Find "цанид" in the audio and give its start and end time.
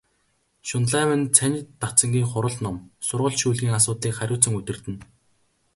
1.35-1.67